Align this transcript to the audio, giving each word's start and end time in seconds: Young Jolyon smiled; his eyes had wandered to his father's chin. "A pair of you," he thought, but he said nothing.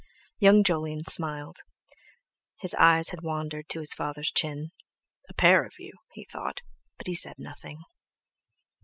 Young 0.39 0.63
Jolyon 0.63 1.05
smiled; 1.05 1.57
his 2.59 2.73
eyes 2.79 3.09
had 3.09 3.21
wandered 3.21 3.69
to 3.69 3.79
his 3.81 3.93
father's 3.93 4.31
chin. 4.31 4.71
"A 5.29 5.33
pair 5.35 5.63
of 5.63 5.75
you," 5.77 5.91
he 6.13 6.25
thought, 6.25 6.61
but 6.97 7.05
he 7.05 7.13
said 7.13 7.37
nothing. 7.37 7.83